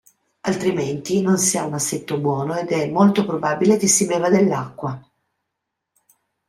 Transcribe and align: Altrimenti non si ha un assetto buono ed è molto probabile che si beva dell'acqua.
Altrimenti 0.39 1.21
non 1.21 1.37
si 1.37 1.59
ha 1.59 1.63
un 1.65 1.75
assetto 1.75 2.17
buono 2.17 2.57
ed 2.57 2.69
è 2.71 2.89
molto 2.89 3.23
probabile 3.23 3.77
che 3.77 3.85
si 3.87 4.07
beva 4.07 4.31
dell'acqua. 4.31 4.99